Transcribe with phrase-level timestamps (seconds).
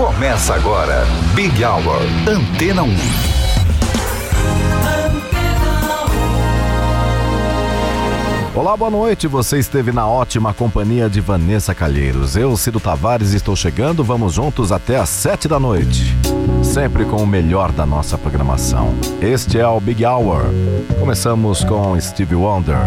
[0.00, 1.04] Começa agora,
[1.34, 2.96] Big Hour, Antena 1.
[8.54, 9.26] Olá, boa noite.
[9.26, 12.34] Você esteve na ótima companhia de Vanessa Calheiros.
[12.34, 14.02] Eu, Cido Tavares, estou chegando.
[14.02, 16.16] Vamos juntos até às sete da noite.
[16.62, 18.94] Sempre com o melhor da nossa programação.
[19.20, 20.44] Este é o Big Hour.
[20.98, 22.78] Começamos com Steve Wonder.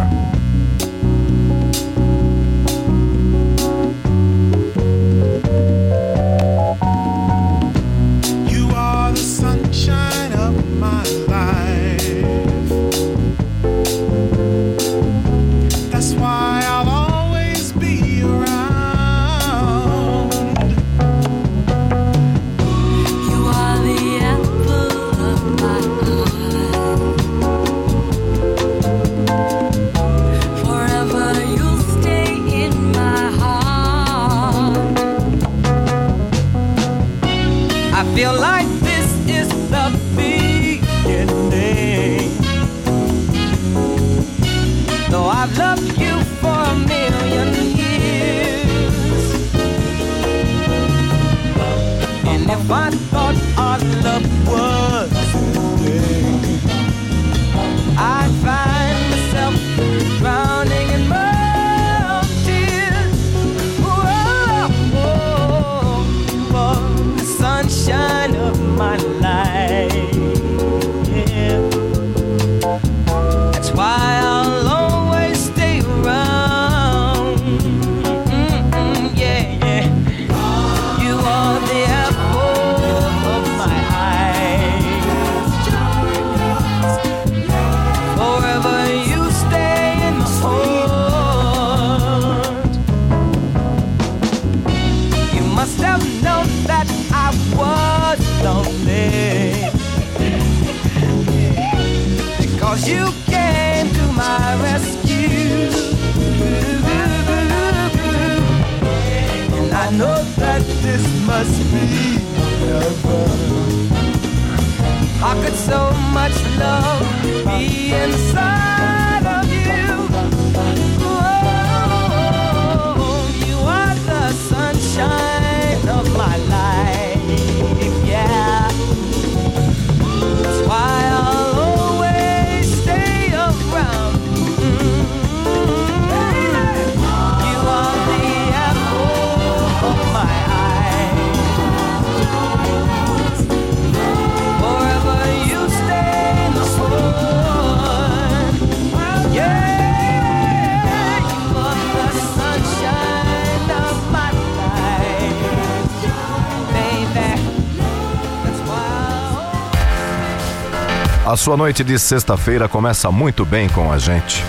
[161.43, 164.41] Sua noite de sexta-feira começa muito bem com a gente.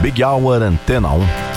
[0.00, 1.47] Big Hour Antena 1.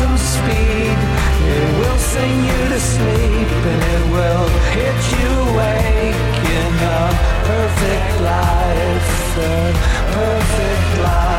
[0.00, 0.98] Some speed.
[1.56, 7.04] It will sing you to sleep and it will hit you awake in a
[7.50, 9.72] perfect life, a
[10.16, 11.29] perfect life.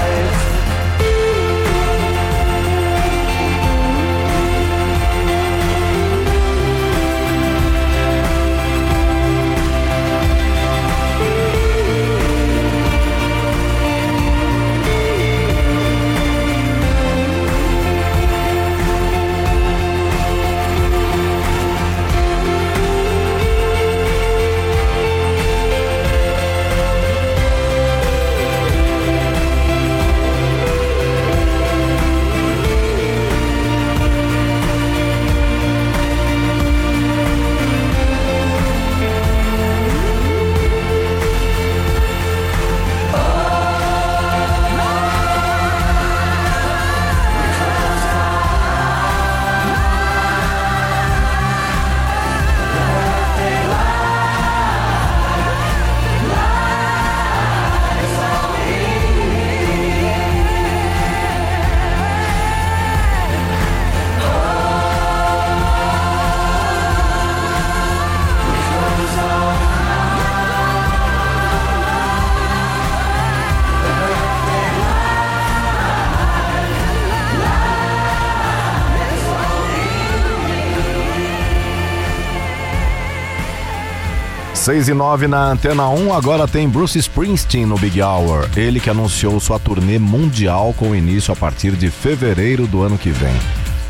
[84.61, 88.47] 6 e 9 na Antena 1, agora tem Bruce Springsteen no Big Hour.
[88.55, 93.09] Ele que anunciou sua turnê mundial com início a partir de fevereiro do ano que
[93.09, 93.33] vem.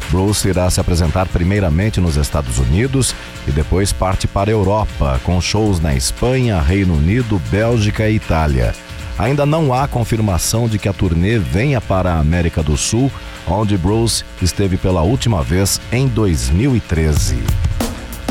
[0.09, 3.13] Bruce irá se apresentar primeiramente nos Estados Unidos
[3.45, 8.73] e depois parte para a Europa, com shows na Espanha, Reino Unido, Bélgica e Itália.
[9.19, 13.11] Ainda não há confirmação de que a turnê venha para a América do Sul,
[13.45, 17.43] onde Bruce esteve pela última vez em 2013.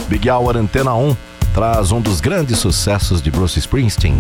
[0.09, 1.15] Big Hour Antena 1
[1.55, 4.17] traz um dos grandes sucessos de Bruce Springsteen,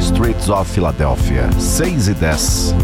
[0.00, 2.74] Streets of Philadelphia, 6 e 10.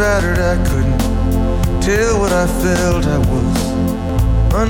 [0.00, 0.98] battered, I couldn't
[1.82, 3.06] tell what I felt.
[3.06, 3.49] I was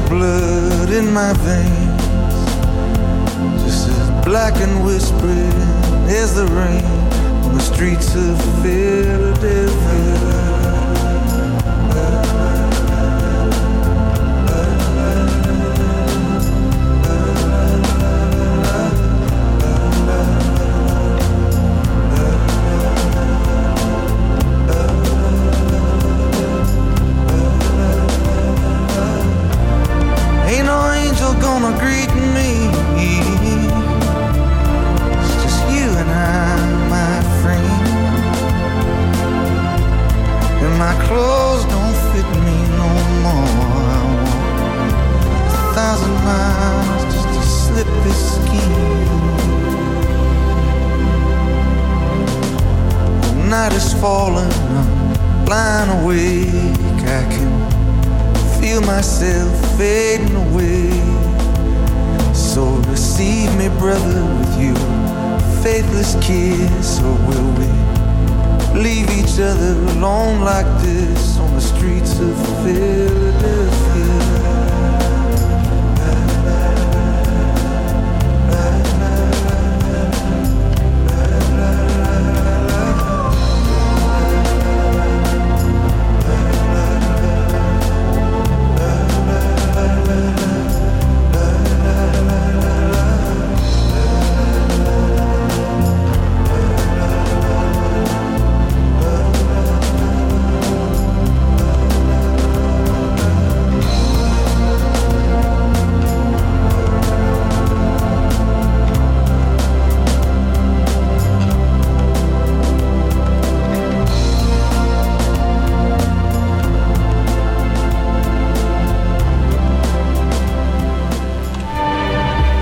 [0.00, 2.02] The blood in my veins,
[3.62, 5.52] just as black and whispering
[6.08, 6.84] as the rain
[7.44, 10.27] on the streets of Philadelphia.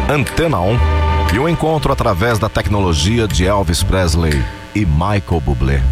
[0.08, 0.78] Antena 1
[1.34, 4.40] e o encontro através da tecnologia de Elvis Presley
[4.72, 5.82] e Michael Bublé.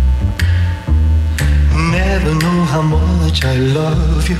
[1.91, 4.39] Never know how much I love you.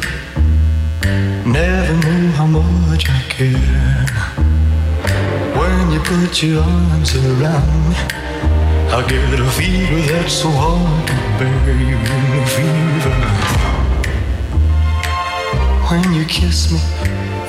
[1.45, 4.07] Never know how much I care.
[5.57, 7.97] When you put your arms around me,
[8.93, 11.75] I get a fever that's so hard to bear.
[11.75, 11.99] You
[12.47, 13.11] fever.
[15.91, 16.81] When you kiss me,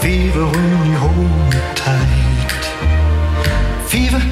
[0.06, 2.52] fever when you hold me tight.
[3.92, 4.24] Fever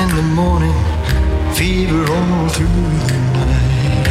[0.00, 0.78] in the morning,
[1.52, 4.08] fever all through the night.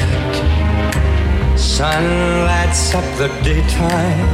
[1.58, 2.04] Sun
[2.50, 4.30] lights up the daytime,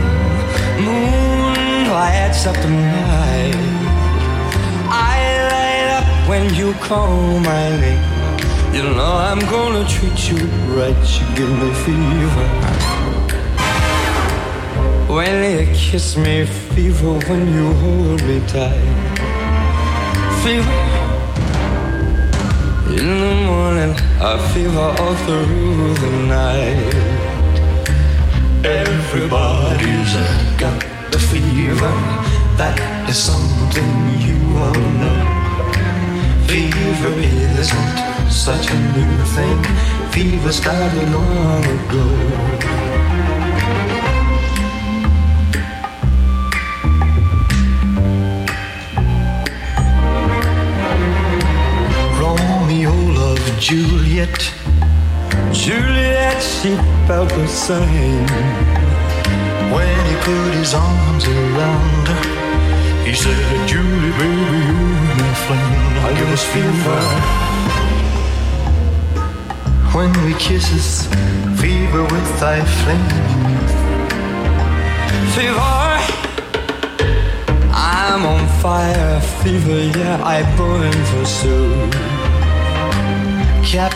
[0.85, 2.71] moon lights up the
[3.07, 3.55] night.
[5.13, 5.17] I
[5.53, 8.03] light up when you call my name.
[8.75, 10.39] You know I'm gonna treat you
[10.75, 11.01] right.
[11.15, 12.78] You give me fever.
[15.09, 18.77] When you kiss me, fever when you hold me tight.
[20.43, 20.89] Fever
[22.95, 26.93] in the morning, I fever all through the night.
[28.63, 30.13] Everybody's
[30.61, 30.79] got
[31.11, 31.93] the fever.
[32.59, 32.77] That
[33.09, 33.91] is something
[34.27, 35.19] you all know.
[36.45, 37.13] Fever
[37.57, 39.63] isn't such a new thing.
[40.11, 42.88] Fever started long ago.
[55.53, 56.43] Juliet.
[56.43, 56.75] She
[57.07, 58.27] felt the same.
[59.71, 66.03] When he put his arms around her, he said, Julie, baby, you're my flame.
[66.03, 67.01] I give us fever.
[69.95, 71.07] When we kisses,
[71.61, 73.55] fever with thy flame.
[75.33, 75.87] Fever.
[77.71, 82.08] I'm on fire, fever, yeah, I burn for Sue.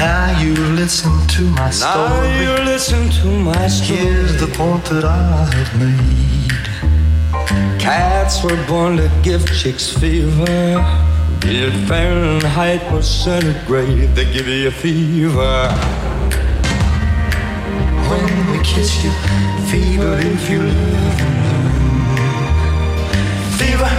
[0.00, 1.92] Now you listen to my story.
[1.92, 3.98] Now you listen to my story.
[3.98, 6.68] Here's the point that I've made.
[7.78, 10.80] Cats were born to give chicks fever.
[11.42, 15.68] Be it Fahrenheit or centigrade, they give you a fever.
[18.08, 19.12] When we kiss you,
[19.70, 21.76] fever if you live and learn.
[23.58, 23.94] Fever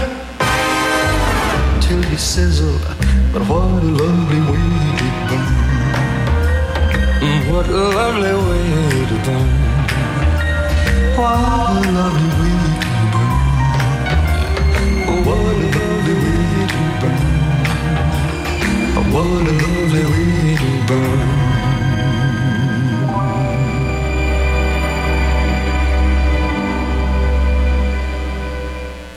[1.80, 2.80] till you sizzle,
[3.32, 5.71] but what a lovely way to burn.
[7.52, 9.50] What a lovely way to burn.
[11.18, 11.36] What
[11.76, 13.34] a lovely way to burn.
[15.10, 17.22] Oh, what a lovely way to burn.
[19.12, 21.30] What a lovely way to burn.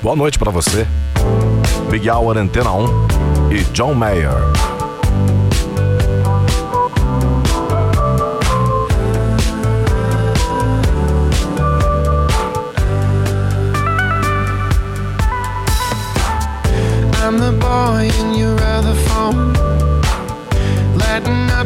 [0.02, 0.88] Boa noite pra você.
[1.88, 2.90] Big Hour Antena 1
[3.52, 4.73] e John Mayer.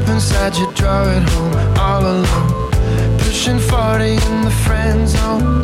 [0.09, 3.19] Inside your drawer at home, all alone.
[3.19, 5.61] Pushing 40 in the friend zone.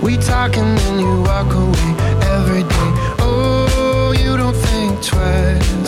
[0.00, 1.90] We talk and then you walk away
[2.36, 2.90] every day.
[3.18, 5.79] Oh, you don't think twice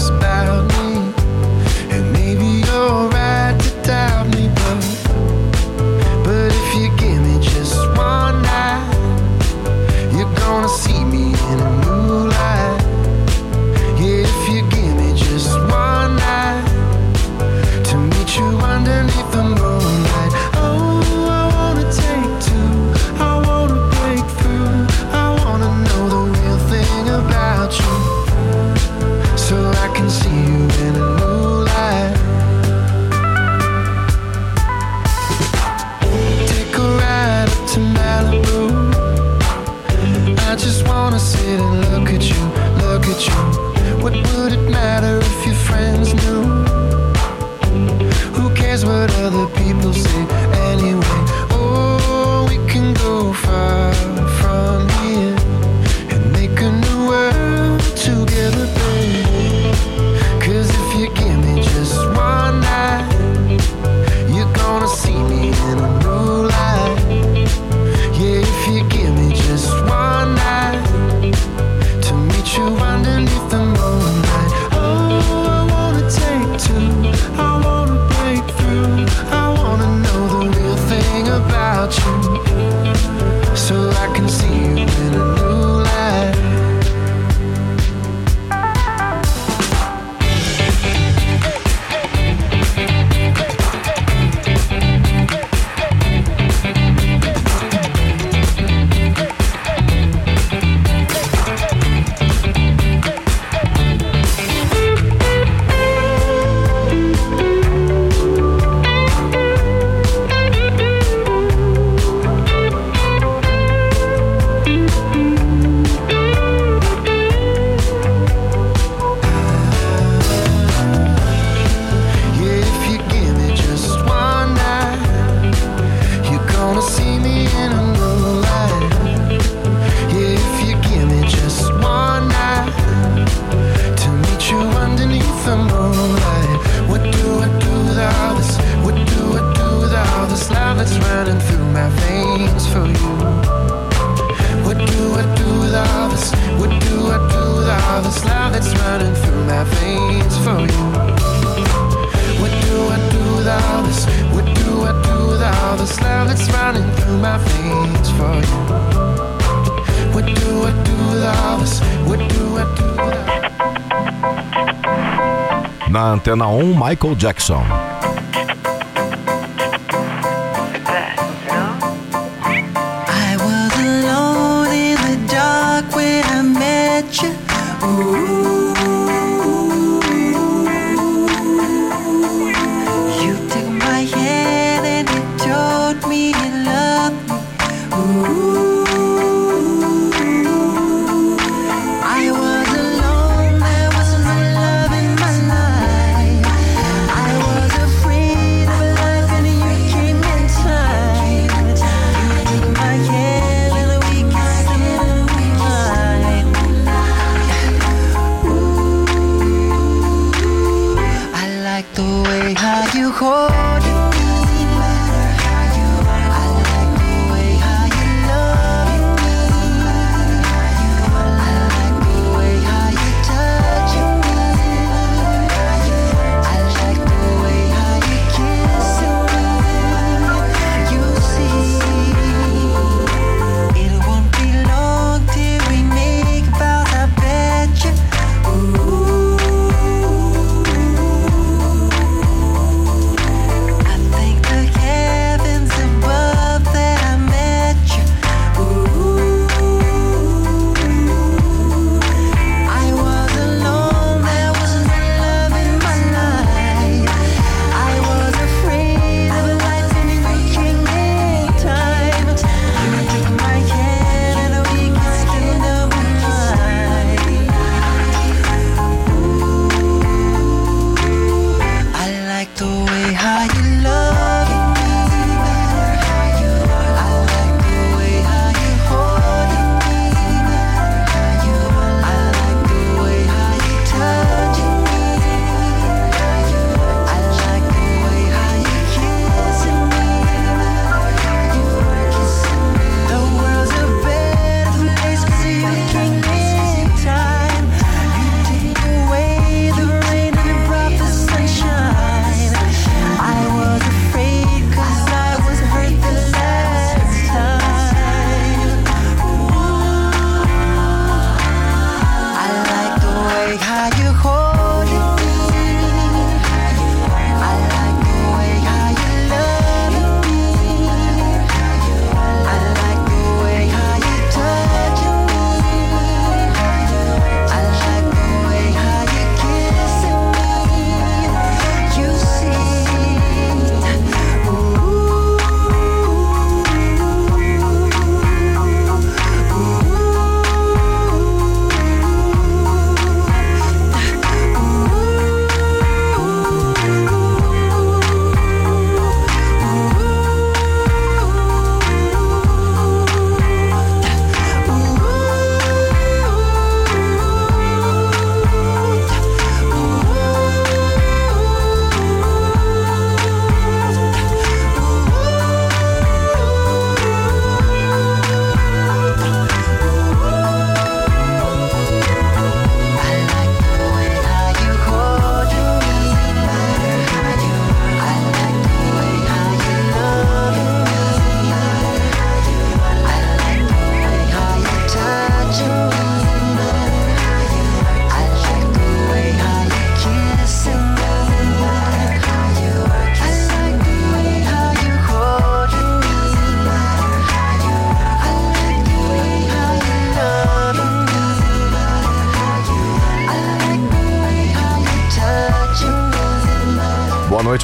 [167.02, 167.91] Michael Jackson.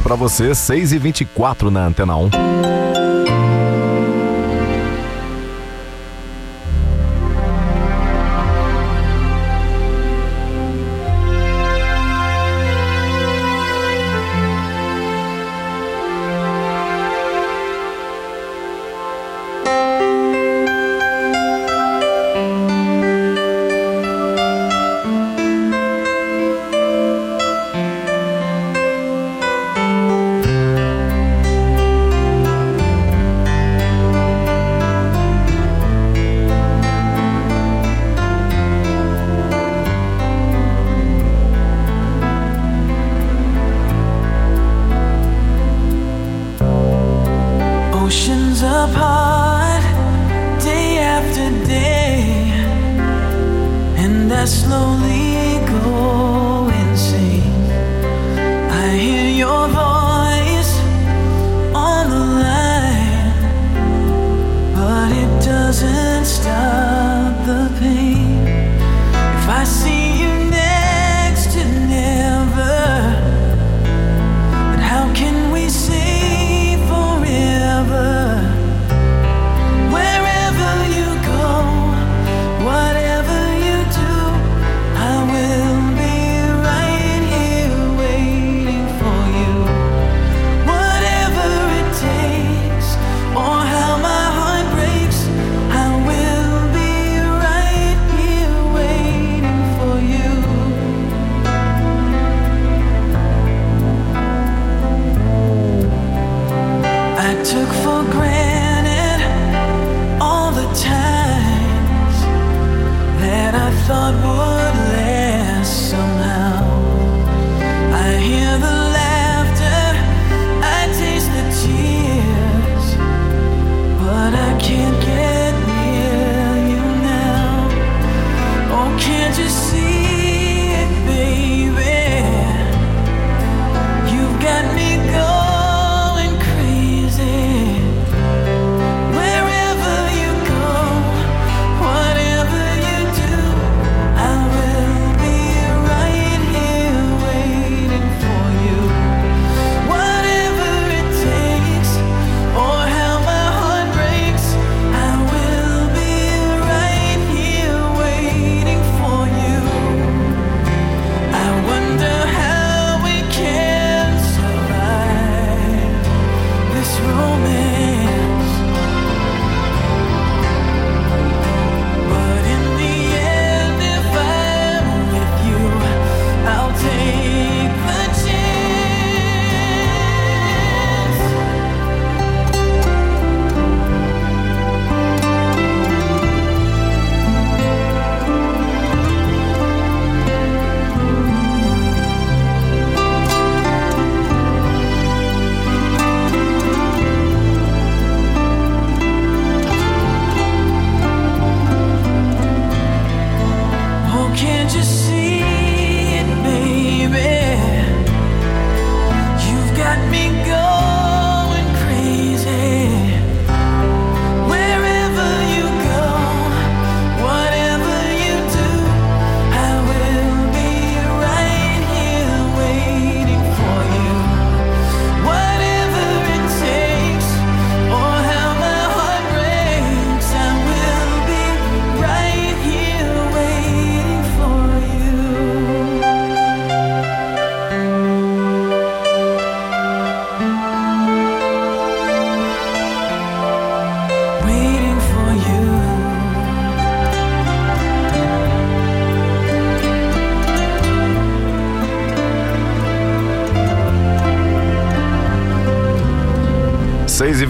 [0.09, 2.58] para você, 6h24 na Antena 1.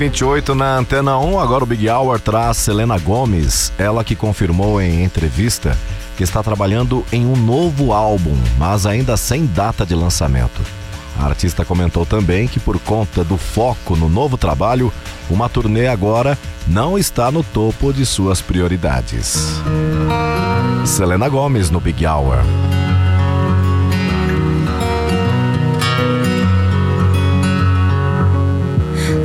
[0.08, 5.04] 28 na Antena 1, agora o Big Hour traz Selena Gomes, ela que confirmou em
[5.04, 5.76] entrevista
[6.16, 10.62] que está trabalhando em um novo álbum, mas ainda sem data de lançamento.
[11.18, 14.90] A artista comentou também que por conta do foco no novo trabalho,
[15.28, 19.60] uma turnê agora não está no topo de suas prioridades.
[20.86, 22.38] Selena Gomes no Big Hour.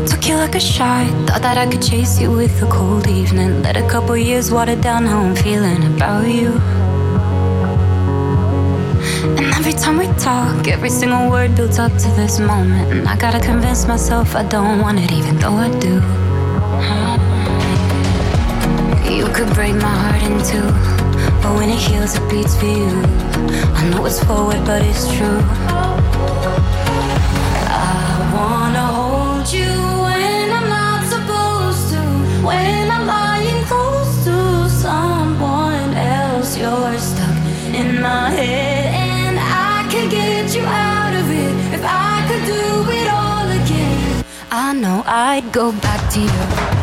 [0.07, 1.07] Took you like a shot.
[1.27, 3.61] Thought that I could chase you with a cold evening.
[3.61, 6.51] Let a couple years water down how I'm feeling about you.
[9.37, 12.91] And every time we talk, every single word builds up to this moment.
[12.91, 15.95] And I gotta convince myself I don't want it, even though I do.
[19.09, 20.67] You could break my heart in two.
[21.41, 22.89] But when it heals, it beats for you.
[23.79, 25.92] I know it's forward, but it's true.
[45.15, 46.82] I'd go back to you.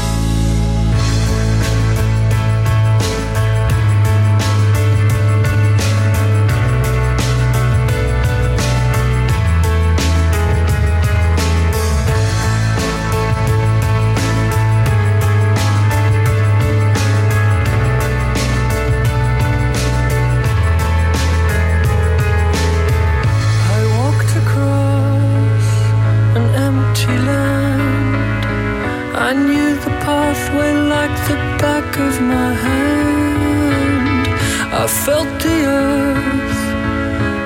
[29.23, 34.27] I knew the pathway like the back of my hand.
[34.73, 36.63] I felt the earth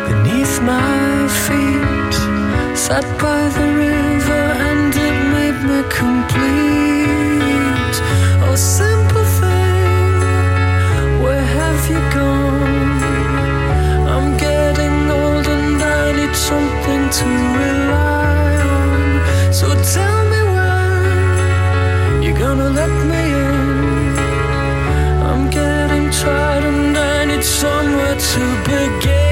[0.08, 2.16] beneath my feet.
[2.78, 7.96] Sat by the river and it made me complete.
[8.46, 13.04] Oh, simple thing, where have you gone?
[14.14, 17.26] I'm getting old and I need something to.
[17.60, 17.75] Read.
[26.22, 29.25] tried and I need somewhere to begin.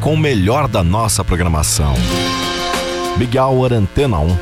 [0.00, 1.94] com o melhor da nossa programação.
[3.18, 4.36] Big Hour Antena 1.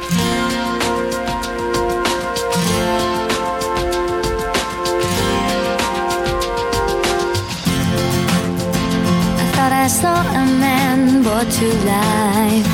[11.39, 12.67] A to life.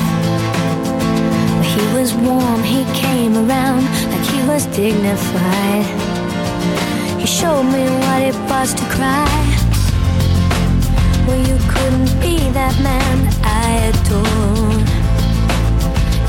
[1.63, 5.85] He was warm, he came around like he was dignified.
[7.19, 9.54] He showed me what it was to cry.
[11.27, 14.75] Well, you couldn't be that man I adore.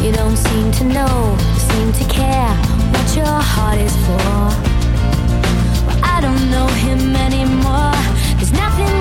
[0.02, 1.36] You don't seem to know,
[1.68, 2.54] seem to care
[2.92, 4.32] what your heart is for.
[5.86, 7.92] Well, I don't know him anymore.
[8.36, 8.95] There's nothing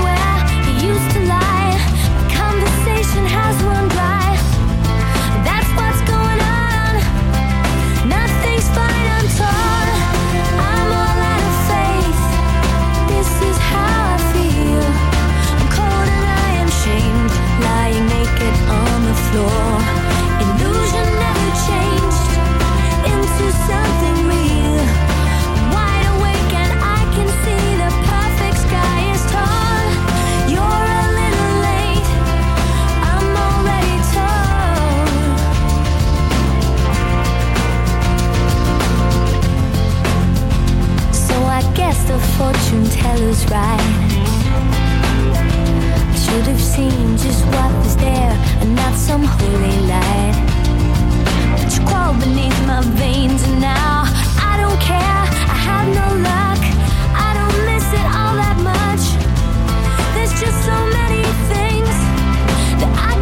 [42.07, 43.79] the fortune teller's right.
[46.11, 50.35] I should have seen just what was there and not some holy light.
[51.57, 54.03] But you crawl beneath my veins and now
[54.37, 55.21] I don't care.
[55.53, 56.61] I have no luck.
[57.27, 59.03] I don't miss it all that much.
[60.13, 61.95] There's just so many things
[62.81, 63.14] that I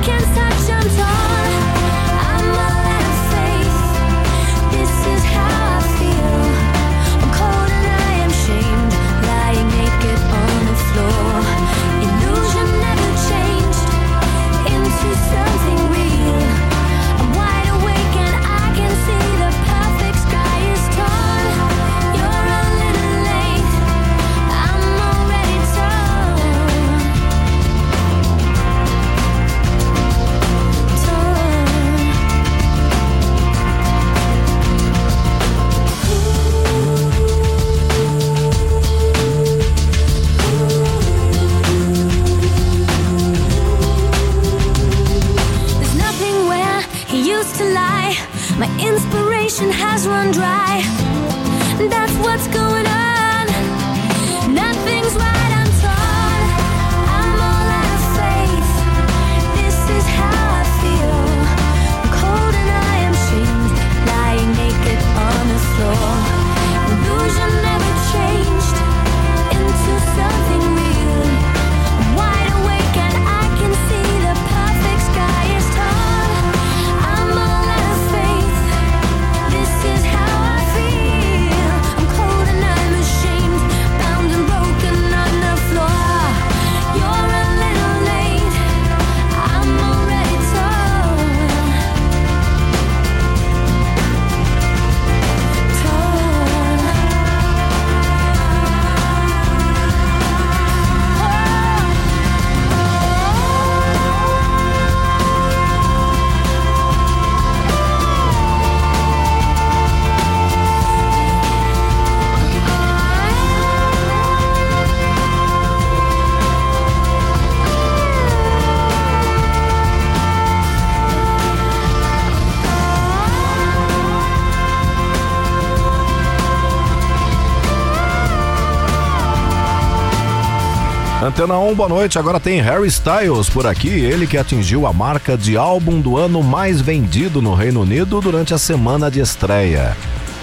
[131.34, 132.20] Antena 1, boa noite.
[132.20, 136.44] Agora tem Harry Styles por aqui, ele que atingiu a marca de álbum do ano
[136.44, 139.98] mais vendido no Reino Unido durante a semana de estreia.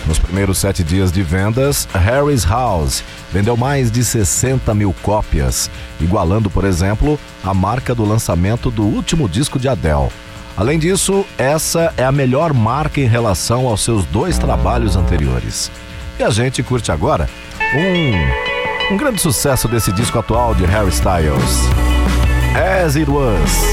[0.04, 5.70] Nos primeiros sete dias de vendas, Harry's House vendeu mais de 60 mil cópias,
[6.00, 10.08] igualando, por exemplo, a marca do lançamento do último disco de Adele.
[10.56, 15.70] Além disso, essa é a melhor marca em relação aos seus dois trabalhos anteriores.
[16.18, 17.30] E a gente curte agora
[17.76, 18.49] um,
[18.90, 21.68] um grande sucesso desse disco atual de Harry Styles.
[22.84, 23.64] As It Was,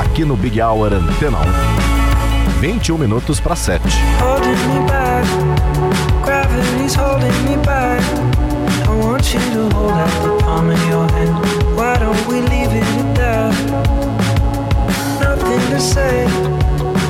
[0.00, 2.60] aqui no Big Hour Antena 1.
[2.60, 3.82] 21 minutos para 7.
[4.18, 5.26] holding me back.
[6.24, 8.02] Gravity's holding me back.
[8.86, 11.76] I want you to hold out the palm of your hand.
[11.76, 13.54] Why don't we leave it at that?
[15.20, 16.24] Nothing to say,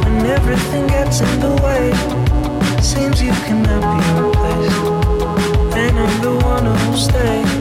[0.06, 1.94] and everything gets in the way.
[2.82, 5.17] Seems you cannot be replaced, and
[6.00, 7.57] I'm the one who'll stay.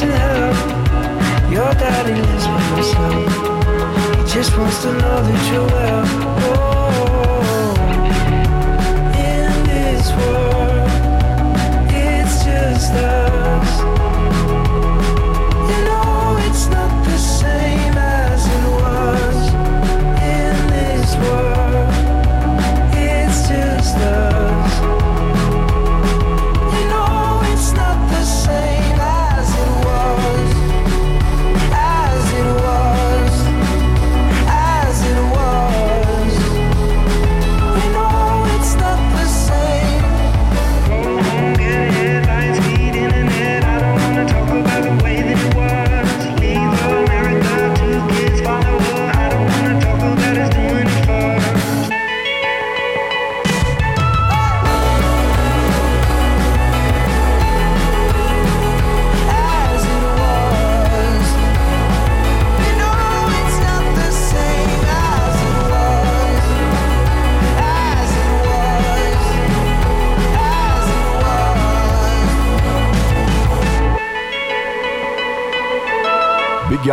[0.00, 3.32] Your daddy lives by himself.
[4.16, 6.29] He just wants to know that you're well.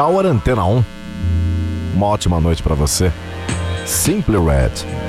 [0.07, 0.85] Power Antena 1.
[1.93, 3.11] Uma ótima noite para você.
[3.85, 5.06] Simply Red.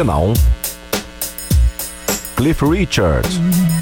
[0.00, 0.34] Lennon,
[2.34, 3.79] Cliff Richard.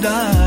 [0.00, 0.37] Die,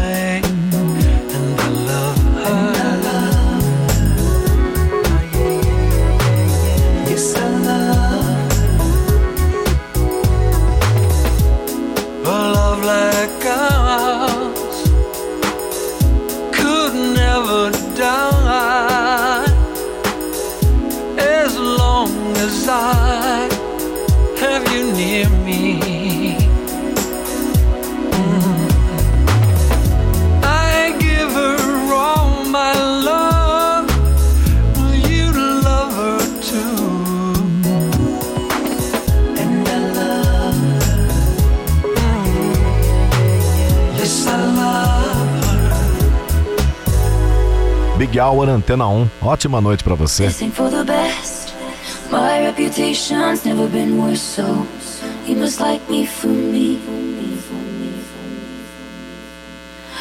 [48.54, 49.10] Antena 1.
[49.22, 50.30] Ótima noite pra você.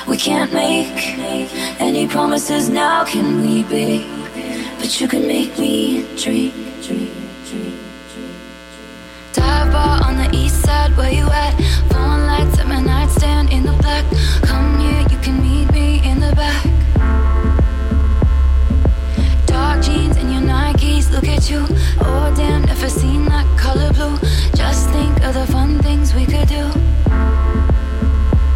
[0.07, 1.49] We can't make
[1.79, 4.07] any promises now, can we, babe?
[4.79, 6.53] But you can make me dream.
[9.33, 11.55] Dive bar on the east side, where you at?
[11.93, 14.10] Phone lights at my nightstand in the black.
[22.89, 24.17] Seen that color blue.
[24.55, 26.65] Just think of the fun things we could do.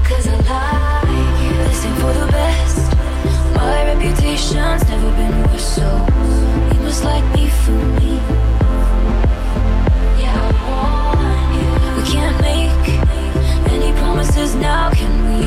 [0.08, 1.08] Cause I like
[1.42, 1.54] you.
[2.04, 2.96] For the best.
[3.54, 5.88] My reputation's never been worse, so
[6.72, 8.16] you must like me for me.
[10.20, 11.68] Yeah, I want you.
[11.96, 12.88] We can't make
[13.72, 15.46] any promises now, can we?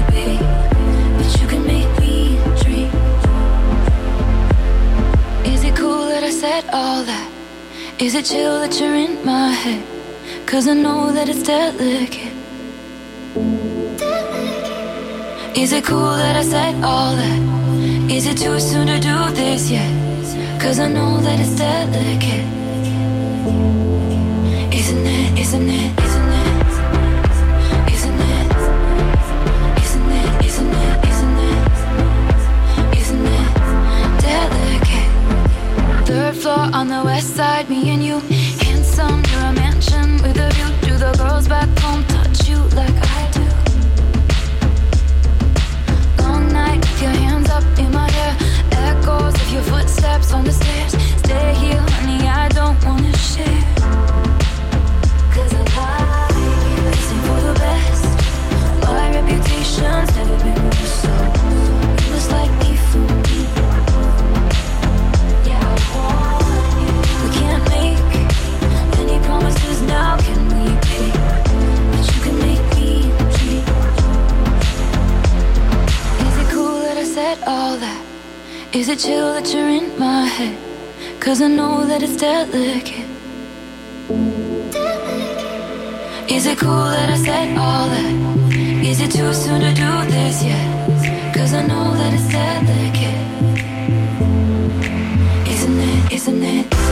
[1.18, 2.92] But you can make me dream.
[5.46, 7.37] Is it cool that I said all that?
[8.00, 9.84] Is it chill that you're in my head?
[10.46, 12.34] Cause I know that it's delicate.
[15.58, 18.12] Is it cool that I said all that?
[18.12, 19.92] Is it too soon to do this yet?
[20.62, 22.46] Cause I know that it's delicate.
[24.74, 26.07] Isn't it, isn't it?
[36.48, 38.20] Floor on the west side, me and you.
[38.64, 40.70] Handsome, you're a mansion with a view.
[40.88, 43.46] Do the girls back home touch you like I do?
[46.24, 48.34] Long night with your hands up in my hair.
[48.72, 50.94] Echoes of your footsteps on the stairs.
[51.20, 53.64] Stay here, honey, I don't wanna share.
[55.34, 56.82] Cause I like you.
[56.88, 58.06] Listen for the best.
[58.84, 60.72] My reputation's never been
[61.02, 61.12] so
[62.06, 62.67] you must like
[76.26, 78.02] Is it cool that I said all that?
[78.74, 80.56] Is it chill that you're in my head?
[81.20, 83.08] Cause I know that it's delicate.
[86.30, 88.14] Is it cool that I said all that?
[88.86, 91.34] Is it too soon to do this yet?
[91.34, 93.22] Cause I know that it's delicate.
[95.54, 96.87] Isn't it, isn't it,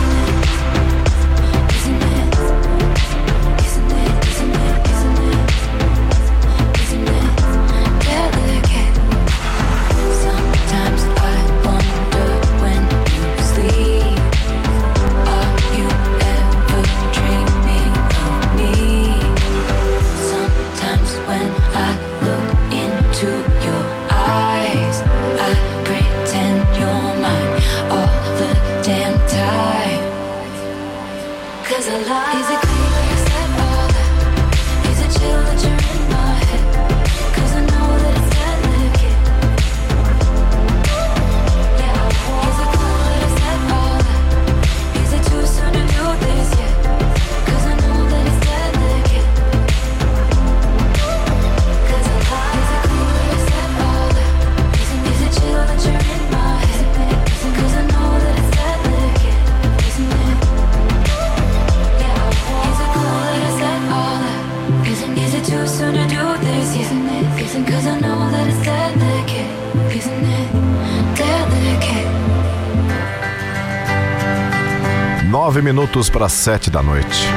[75.86, 77.28] minutos para sete da noite.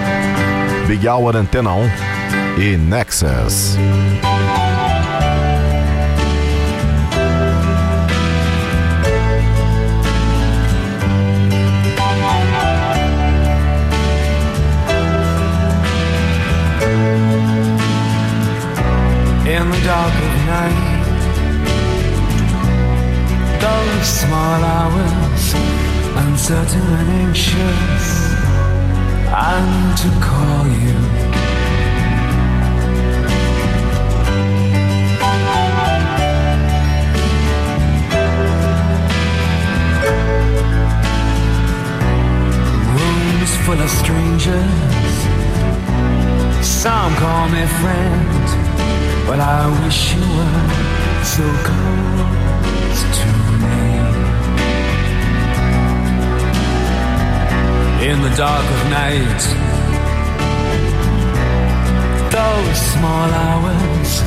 [0.86, 1.90] Big Hour Antena 1
[2.58, 3.76] e Nexus.
[19.46, 20.98] in the dark of night.
[23.60, 25.54] Those small hours,
[26.16, 28.27] uncertain and anxious,
[29.38, 30.98] Need to call you.
[42.94, 44.56] Rooms full of strangers.
[46.66, 48.46] Some call me friend,
[49.28, 52.37] but I wish you were so close
[58.08, 59.42] In the dark of night,
[62.32, 64.22] those small hours,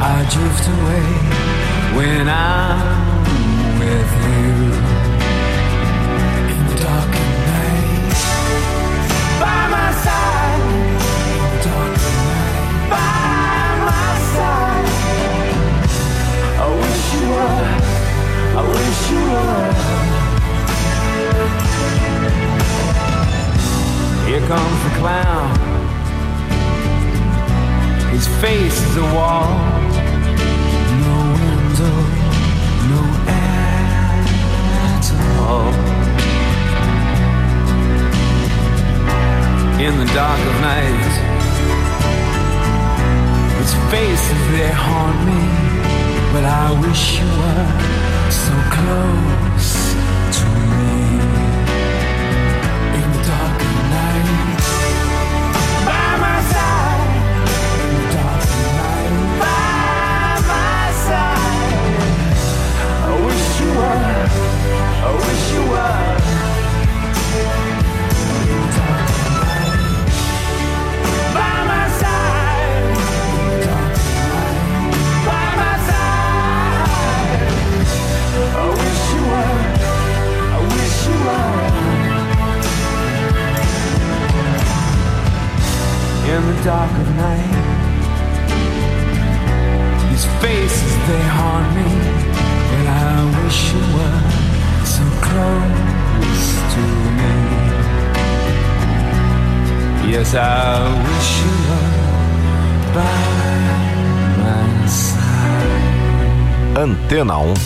[0.00, 1.06] I drift away
[1.98, 4.52] when I'm with you.
[6.56, 8.20] In the dark of night,
[9.42, 10.64] by my side.
[12.88, 13.04] By
[13.90, 14.88] my side.
[16.56, 17.68] I wish you were.
[18.56, 19.89] I wish you were.
[24.40, 25.50] Here comes the clown.
[28.10, 29.50] His face is a wall.
[31.04, 31.96] No window,
[32.92, 34.24] no air
[34.88, 35.06] at
[35.40, 35.72] all.
[39.78, 41.12] In the dark of night,
[43.58, 45.42] his face faces they haunt me,
[46.32, 49.89] but I wish you were so close
[86.30, 87.52] in the dark of night.
[90.10, 91.88] These faces they haunt me,
[92.70, 94.29] but I wish you were
[95.30, 96.82] close to
[97.18, 97.34] me.
[100.12, 100.46] Yes, I
[101.06, 102.00] wish you were
[102.94, 103.24] by
[104.42, 105.90] my side.
[106.82, 107.56] Antena 1.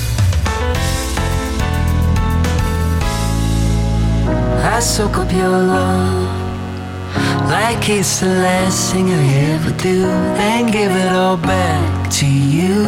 [4.77, 6.45] I soak up your love
[7.49, 10.01] like it's the last thing I ever do,
[10.39, 12.87] then give it all back to you.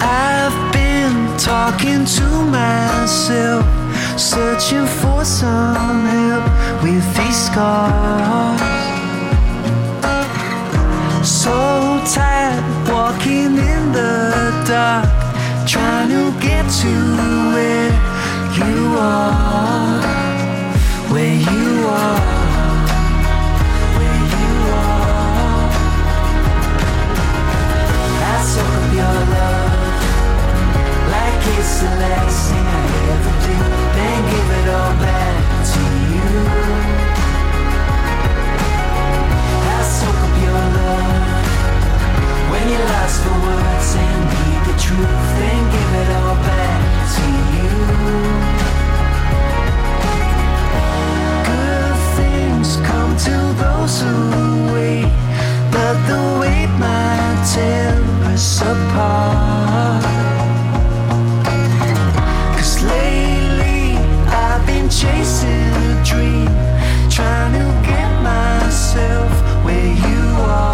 [0.00, 0.63] I've
[1.64, 3.64] talking to myself,
[4.20, 6.44] searching for some help
[6.82, 8.60] with these scars.
[11.26, 11.56] So
[12.12, 15.08] tired walking in the dark,
[15.66, 16.92] trying to get to
[17.54, 17.92] where
[18.58, 20.02] you are,
[21.12, 22.33] where you are,
[31.58, 33.56] it's the last thing I ever do.
[33.96, 35.36] Then give it all back
[35.72, 35.82] to
[36.12, 36.28] you.
[39.74, 41.46] I soak up your love
[42.50, 45.26] when you're lost for words and need the truth.
[45.38, 46.82] Then give it all back
[47.16, 47.24] to
[47.54, 47.72] you.
[51.50, 54.14] Good things come to those who
[54.74, 55.10] wait,
[55.70, 57.94] but the wait might tear
[58.32, 60.43] us apart.
[65.04, 66.46] chasing a dream,
[67.10, 69.30] trying to get myself
[69.64, 70.73] where you are.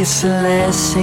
[0.00, 0.96] Like it's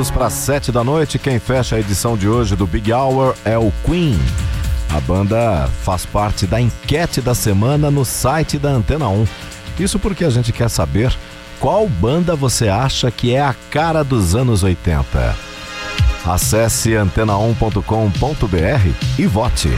[0.00, 1.18] minutos para sete da noite.
[1.18, 4.18] Quem fecha a edição de hoje do Big Hour é o Queen.
[4.88, 9.26] A banda faz parte da enquete da semana no site da Antena 1.
[9.78, 11.14] Isso porque a gente quer saber
[11.58, 15.36] qual banda você acha que é a cara dos anos 80.
[16.24, 19.68] Acesse antena1.com.br e vote.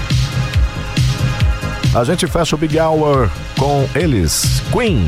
[1.95, 5.05] A gente fecha o Big Hour com eles, Queen.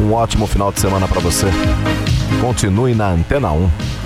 [0.00, 1.46] Um ótimo final de semana para você.
[2.42, 4.01] Continue na Antena 1.